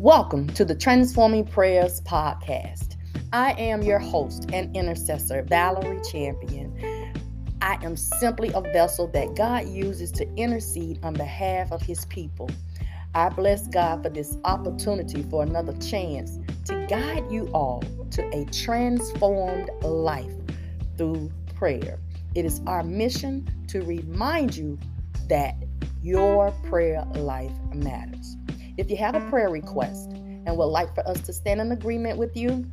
[0.00, 2.96] Welcome to the Transforming Prayers Podcast.
[3.34, 6.74] I am your host and intercessor, Valerie Champion.
[7.60, 12.48] I am simply a vessel that God uses to intercede on behalf of his people.
[13.14, 18.46] I bless God for this opportunity for another chance to guide you all to a
[18.46, 20.32] transformed life
[20.96, 21.98] through prayer.
[22.34, 24.78] It is our mission to remind you
[25.28, 25.56] that
[26.00, 28.38] your prayer life matters.
[28.76, 32.18] If you have a prayer request and would like for us to stand in agreement
[32.18, 32.64] with you,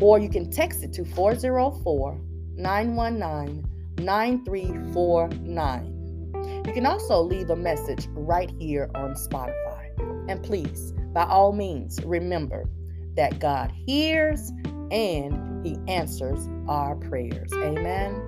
[0.00, 2.20] or you can text it to 404
[2.56, 3.64] 919
[3.98, 6.62] 9349.
[6.66, 9.90] You can also leave a message right here on Spotify.
[10.28, 12.64] And please, by all means, remember
[13.16, 14.50] that God hears
[14.90, 17.52] and He answers our prayers.
[17.54, 18.22] Amen.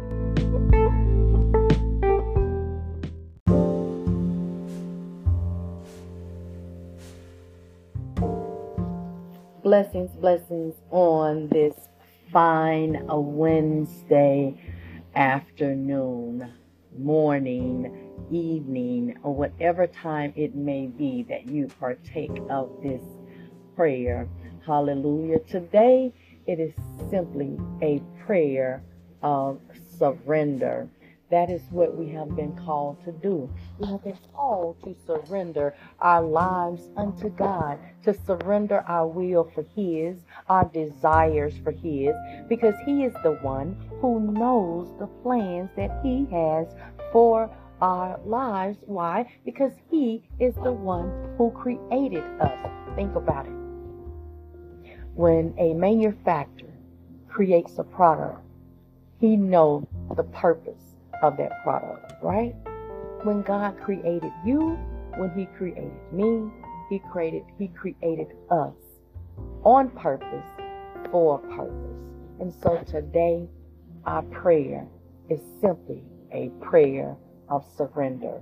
[9.63, 11.75] Blessings, blessings on this
[12.33, 14.55] fine Wednesday
[15.15, 16.51] afternoon,
[16.97, 23.03] morning, evening, or whatever time it may be that you partake of this
[23.77, 24.29] prayer.
[24.65, 25.41] Hallelujah.
[25.41, 26.15] Today
[26.49, 26.73] it is
[27.11, 28.83] simply a prayer
[29.23, 29.61] of
[29.99, 30.89] surrender.
[31.31, 33.51] That is what we have been called to do.
[33.79, 39.63] We have been called to surrender our lives unto God, to surrender our will for
[39.77, 40.17] His,
[40.49, 42.17] our desires for His,
[42.49, 46.67] because He is the one who knows the plans that He has
[47.13, 48.79] for our lives.
[48.87, 49.31] Why?
[49.45, 52.59] Because He is the one who created us.
[52.97, 53.68] Think about it
[55.19, 56.71] when a manufacturer
[57.29, 58.41] creates a product,
[59.19, 60.95] he knows the purpose
[61.25, 62.55] of that product, right?
[63.25, 64.79] When God created you,
[65.17, 66.49] when he created me,
[66.89, 68.77] he created he created us
[69.65, 70.47] on purpose
[71.11, 71.99] for a purpose.
[72.39, 73.49] And so today
[74.05, 74.87] our prayer
[75.29, 77.17] is simply a prayer
[77.49, 78.41] of surrender.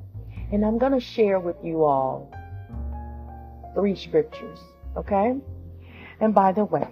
[0.53, 2.31] And I'm going to share with you all
[3.75, 4.59] three scriptures,
[4.95, 5.37] okay?
[6.21, 6.89] And by the way,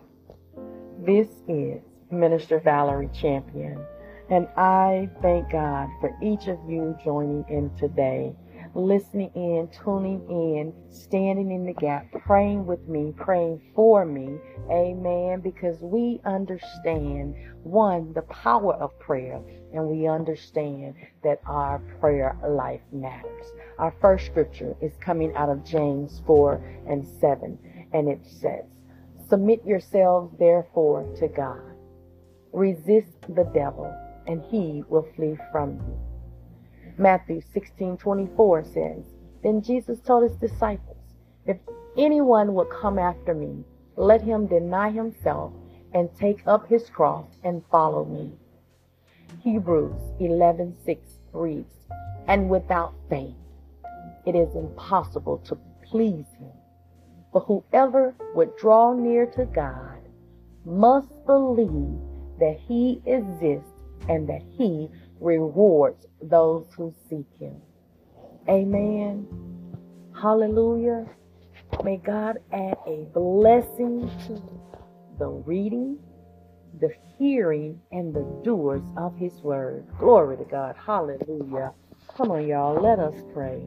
[0.98, 1.80] this is
[2.10, 3.82] Minister Valerie Champion,
[4.28, 8.34] and I thank God for each of you joining in today,
[8.74, 14.36] listening in, tuning in, standing in the gap, praying with me, praying for me.
[14.70, 15.40] Amen.
[15.40, 19.40] Because we understand, one, the power of prayer,
[19.72, 23.46] and we understand that our prayer life matters.
[23.78, 27.58] Our first scripture is coming out of James 4 and 7,
[27.92, 28.64] and it says,
[29.28, 31.60] Submit yourselves therefore to God.
[32.52, 33.92] Resist the devil,
[34.26, 35.98] and he will flee from you.
[36.98, 39.04] Matthew 16 24 says,
[39.42, 40.98] Then Jesus told his disciples,
[41.46, 41.56] If
[41.96, 43.64] anyone will come after me,
[43.96, 45.52] let him deny himself
[45.92, 48.32] and take up his cross and follow me.
[49.42, 51.00] Hebrews 11 6
[51.32, 51.74] reads,
[52.26, 53.34] And without faith,
[54.26, 56.52] it is impossible to please him.
[57.34, 59.98] For whoever would draw near to God
[60.64, 61.98] must believe
[62.38, 63.72] that He exists
[64.08, 67.56] and that He rewards those who seek Him.
[68.48, 69.26] Amen.
[70.14, 71.06] Hallelujah.
[71.82, 74.40] May God add a blessing to
[75.18, 75.98] the reading,
[76.78, 79.84] the hearing, and the doers of His word.
[79.98, 80.76] Glory to God.
[80.76, 81.72] Hallelujah.
[82.16, 82.80] Come on, y'all.
[82.80, 83.60] Let us pray.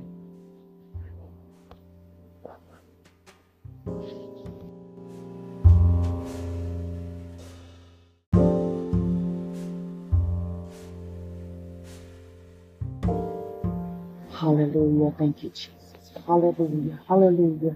[14.37, 15.13] Hallelujah.
[15.17, 16.11] Thank you, Jesus.
[16.27, 16.99] Hallelujah.
[17.07, 17.75] Hallelujah.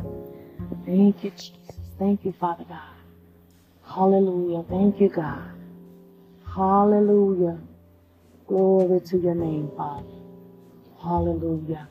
[0.86, 1.58] Thank you, Jesus.
[1.98, 2.96] Thank you, Father God.
[3.84, 4.64] Hallelujah.
[4.70, 5.52] Thank you, God.
[6.56, 7.58] Hallelujah.
[8.48, 10.06] Glory to your name, Father.
[11.02, 11.90] Hallelujah.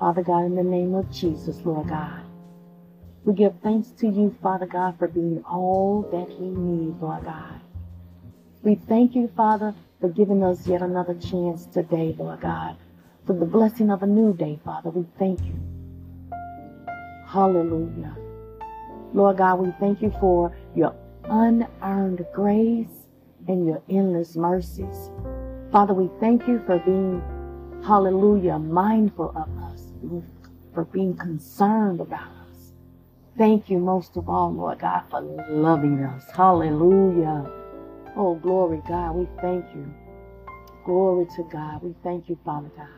[0.00, 2.22] Father God, in the name of Jesus, Lord God.
[3.24, 7.60] We give thanks to you, Father God, for being all that we need, Lord God.
[8.62, 12.76] We thank you, Father, for giving us yet another chance today, Lord God,
[13.26, 14.90] for the blessing of a new day, Father.
[14.90, 15.58] We thank you.
[17.26, 18.16] Hallelujah.
[19.12, 20.94] Lord God, we thank you for your
[21.24, 23.08] unearned grace
[23.48, 25.10] and your endless mercies.
[25.72, 27.22] Father, we thank you for being,
[27.84, 29.92] hallelujah, mindful of us,
[30.72, 32.72] for being concerned about us.
[33.36, 35.20] Thank you most of all, Lord God, for
[35.50, 36.30] loving us.
[36.30, 37.50] Hallelujah.
[38.16, 39.92] Oh, glory, God, we thank you.
[40.84, 41.82] Glory to God.
[41.82, 42.88] We thank you, Father God,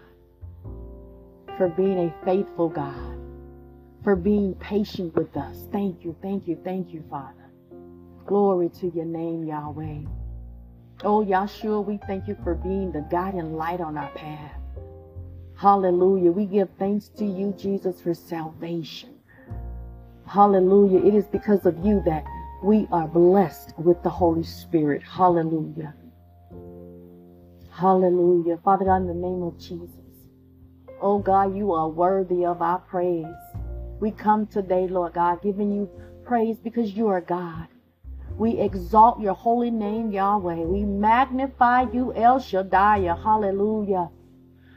[1.58, 3.19] for being a faithful God,
[4.05, 5.66] for being patient with us.
[5.72, 7.34] Thank you, thank you, thank you, Father.
[8.26, 10.02] Glory to your name, Yahweh.
[11.02, 14.52] Oh, Yahshua, we thank you for being the guiding light on our path.
[15.56, 16.31] Hallelujah.
[16.31, 19.16] We give thanks to you, Jesus, for salvation.
[20.26, 21.04] Hallelujah.
[21.04, 22.25] It is because of you that
[22.62, 25.02] we are blessed with the Holy Spirit.
[25.02, 25.94] Hallelujah.
[27.72, 28.58] Hallelujah.
[28.64, 30.07] Father God, in the name of Jesus.
[31.00, 33.27] Oh God, you are worthy of our praise.
[34.00, 35.89] We come today, Lord God, giving you
[36.25, 37.69] praise because you are God.
[38.37, 40.56] We exalt your holy name, Yahweh.
[40.56, 43.00] We magnify you, El Shaddai.
[43.23, 44.11] Hallelujah.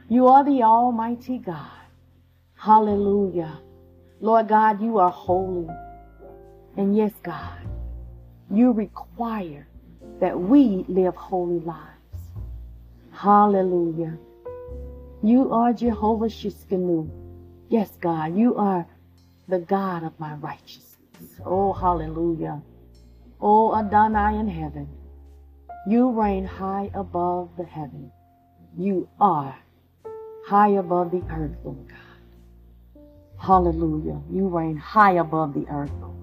[0.08, 1.70] You are the Almighty God.
[2.54, 3.60] Hallelujah.
[4.20, 5.68] Lord God, you are holy.
[6.76, 7.66] And yes, God,
[8.50, 9.66] you require
[10.20, 11.80] that we live holy lives.
[13.12, 14.18] Hallelujah.
[15.22, 17.08] You are Jehovah Tsidkenu.
[17.68, 18.86] Yes, God, you are
[19.46, 21.40] the God of my righteousness.
[21.46, 22.60] Oh, hallelujah.
[23.40, 24.88] Oh, Adonai in heaven,
[25.86, 28.10] you reign high above the heaven.
[28.76, 29.56] You are
[30.44, 33.02] high above the earth, Lord God.
[33.38, 34.20] Hallelujah.
[34.28, 36.16] You reign high above the earth, Lord.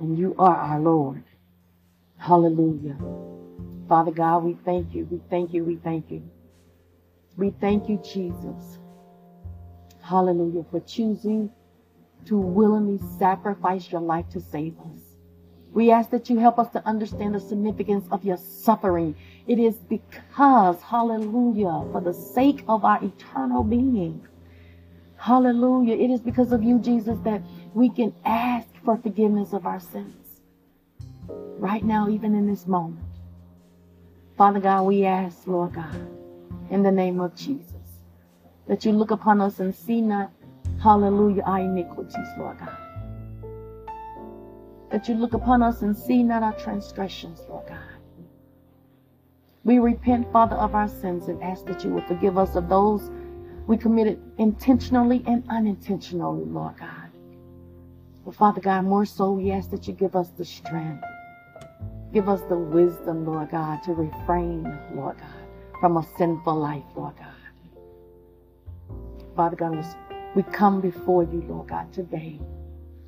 [0.00, 1.24] And you are our Lord.
[2.18, 2.96] Hallelujah.
[3.88, 5.06] Father God, we thank you.
[5.10, 5.64] We thank you.
[5.64, 6.22] We thank you.
[7.36, 8.78] We thank you, Jesus.
[10.00, 10.64] Hallelujah.
[10.70, 11.50] For choosing
[12.26, 15.00] to willingly sacrifice your life to save us.
[15.72, 19.16] We ask that you help us to understand the significance of your suffering.
[19.48, 24.26] It is because, hallelujah, for the sake of our eternal being.
[25.16, 25.96] Hallelujah.
[25.96, 27.42] It is because of you, Jesus, that
[27.72, 30.40] we can ask for forgiveness of our sins.
[31.58, 33.00] Right now, even in this moment.
[34.36, 36.13] Father God, we ask, Lord God,
[36.70, 38.00] in the name of Jesus,
[38.66, 40.30] that you look upon us and see not,
[40.82, 42.84] hallelujah, our iniquities, Lord God
[44.94, 47.78] that you look upon us and see not our transgressions, Lord God.
[49.64, 53.10] We repent, Father, of our sins and ask that you will forgive us of those
[53.66, 57.10] we committed intentionally and unintentionally, Lord God.
[58.24, 61.02] But Father God, more so, we ask that you give us the strength.
[62.12, 64.62] Give us the wisdom, Lord God, to refrain,
[64.94, 65.43] Lord God,
[65.84, 68.96] from a sinful life, Lord God.
[69.36, 69.84] Father God,
[70.34, 72.40] we come before you, Lord God, today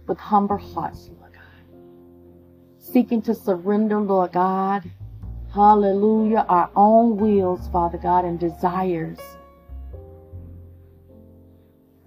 [0.06, 4.84] with humble hearts, Lord God, seeking to surrender, Lord God,
[5.55, 9.20] hallelujah, our own wills, Father God, and desires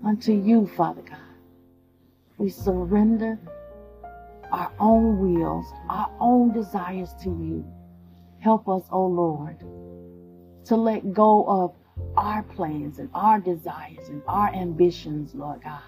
[0.06, 1.18] unto you, Father God.
[2.38, 3.40] We surrender
[4.52, 7.66] our own wills, our own desires to you.
[8.38, 9.58] Help us, O oh Lord,
[10.66, 11.76] to let go of
[12.16, 15.82] our plans and our desires and our ambitions, Lord God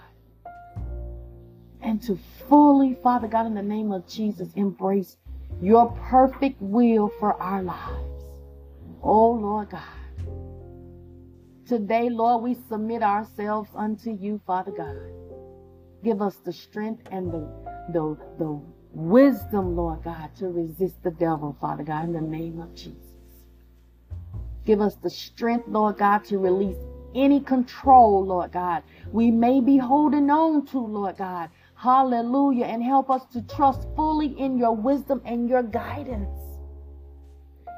[1.82, 5.18] and to fully, Father God, in the name of Jesus, embrace
[5.62, 8.24] your perfect will for our lives.
[9.02, 9.82] Oh, Lord God.
[11.68, 14.98] Today, Lord, we submit ourselves unto you, Father God.
[16.04, 17.48] Give us the strength and the,
[17.94, 22.76] the, the wisdom, Lord God, to resist the devil, Father God, in the name of
[22.76, 23.11] Jesus.
[24.66, 26.78] Give us the strength, Lord God, to release
[27.14, 31.50] any control, Lord God, we may be holding on to, Lord God,
[31.82, 32.66] Hallelujah.
[32.66, 36.30] And help us to trust fully in your wisdom and your guidance.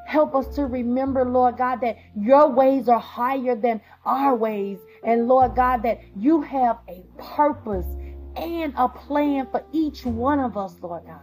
[0.05, 4.79] Help us to remember, Lord God, that your ways are higher than our ways.
[5.05, 7.87] And Lord God, that you have a purpose
[8.35, 11.21] and a plan for each one of us, Lord God.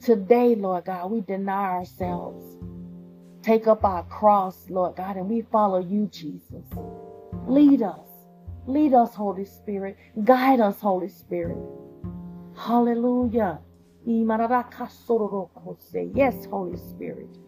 [0.00, 2.42] Today, Lord God, we deny ourselves.
[3.42, 6.64] Take up our cross, Lord God, and we follow you, Jesus.
[7.46, 8.00] Lead us.
[8.66, 9.96] Lead us, Holy Spirit.
[10.24, 11.56] Guide us, Holy Spirit.
[12.56, 13.60] Hallelujah.
[16.14, 17.38] Yes, Holy Spirit.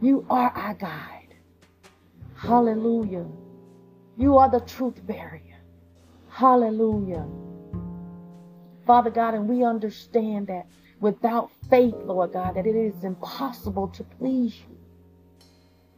[0.00, 1.34] You are our guide.
[2.36, 3.26] Hallelujah.
[4.16, 5.60] You are the truth barrier.
[6.28, 7.26] Hallelujah.
[8.86, 10.66] Father God, and we understand that
[11.00, 14.77] without faith, Lord God, that it is impossible to please you.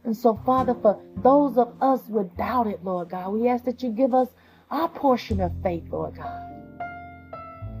[0.03, 3.91] And so, Father, for those of us without it, Lord God, we ask that you
[3.91, 4.29] give us
[4.71, 6.47] our portion of faith, Lord God.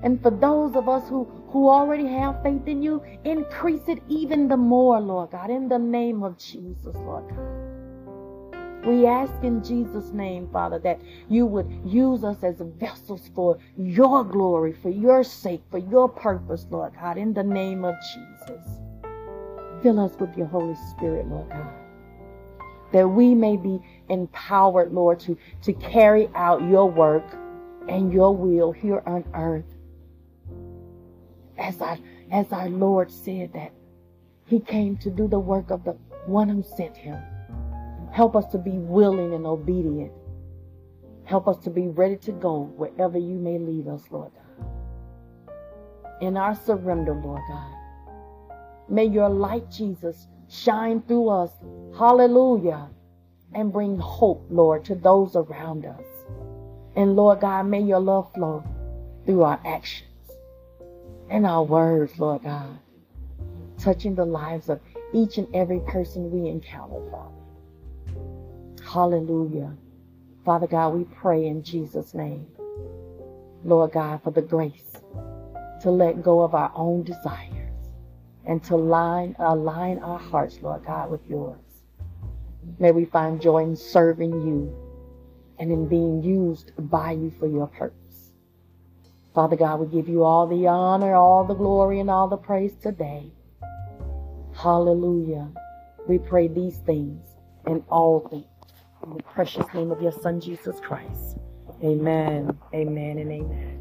[0.03, 4.47] And for those of us who, who already have faith in you, increase it even
[4.47, 8.85] the more, Lord God, in the name of Jesus, Lord God.
[8.85, 10.99] We ask in Jesus' name, Father, that
[11.29, 16.65] you would use us as vessels for your glory, for your sake, for your purpose,
[16.71, 18.65] Lord God, in the name of Jesus.
[19.83, 21.80] Fill us with your Holy Spirit, Lord God.
[22.91, 23.79] That we may be
[24.09, 27.23] empowered, Lord, to, to carry out your work
[27.87, 29.65] and your will here on earth.
[31.57, 31.97] As our,
[32.31, 33.71] as our Lord said that
[34.45, 35.91] he came to do the work of the
[36.25, 37.17] one who sent him.
[38.11, 40.11] Help us to be willing and obedient.
[41.23, 45.53] Help us to be ready to go wherever you may lead us, Lord God.
[46.21, 47.73] In our surrender, Lord God,
[48.89, 51.51] may your light, Jesus, shine through us.
[51.97, 52.89] Hallelujah.
[53.53, 56.05] And bring hope, Lord, to those around us.
[56.95, 58.63] And Lord God, may your love flow
[59.25, 60.09] through our actions
[61.29, 62.79] and our words, Lord God,
[63.77, 64.79] touching the lives of
[65.13, 67.31] each and every person we encounter, Father.
[68.83, 69.73] Hallelujah.
[70.45, 72.47] Father God, we pray in Jesus' name,
[73.63, 74.97] Lord God, for the grace
[75.81, 77.60] to let go of our own desires
[78.45, 81.59] and to line, align our hearts, Lord God, with yours.
[82.79, 84.75] May we find joy in serving you
[85.59, 88.31] and in being used by you for your purpose.
[89.33, 92.73] Father God, we give you all the honor, all the glory, and all the praise
[92.81, 93.31] today.
[94.53, 95.49] Hallelujah.
[96.07, 97.25] We pray these things
[97.65, 98.45] and all things
[99.03, 101.37] in the precious name of your Son, Jesus Christ.
[101.83, 103.80] Amen, amen, and amen.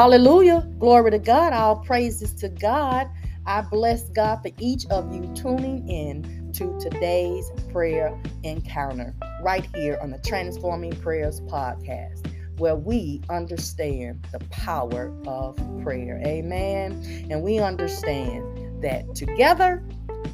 [0.00, 0.66] Hallelujah.
[0.78, 1.52] Glory to God.
[1.52, 3.06] All praises to God.
[3.44, 9.98] I bless God for each of you tuning in to today's prayer encounter right here
[10.00, 16.18] on the Transforming Prayers podcast, where we understand the power of prayer.
[16.24, 17.26] Amen.
[17.30, 19.84] And we understand that together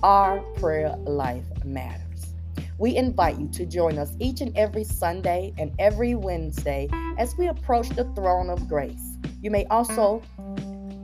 [0.05, 2.35] our prayer life matters.
[2.79, 7.49] We invite you to join us each and every Sunday and every Wednesday as we
[7.49, 9.16] approach the throne of grace.
[9.43, 10.23] You may also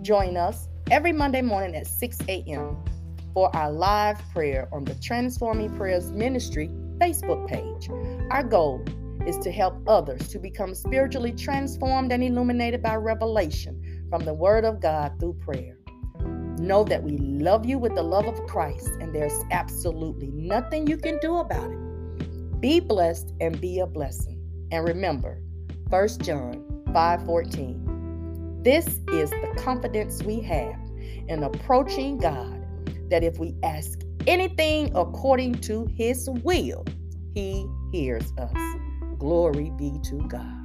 [0.00, 2.76] join us every Monday morning at 6 a.m.
[3.34, 7.90] for our live prayer on the Transforming Prayers Ministry Facebook page.
[8.30, 8.84] Our goal
[9.26, 14.64] is to help others to become spiritually transformed and illuminated by revelation from the Word
[14.64, 15.76] of God through prayer.
[16.58, 20.96] Know that we love you with the love of Christ, and there's absolutely nothing you
[20.96, 22.60] can do about it.
[22.60, 24.40] Be blessed and be a blessing.
[24.70, 25.42] And remember,
[25.90, 27.91] 1 John 5:14.
[28.62, 30.78] This is the confidence we have
[31.26, 32.64] in approaching God
[33.10, 36.84] that if we ask anything according to his will,
[37.34, 38.54] he hears us.
[39.18, 40.62] Glory be to God.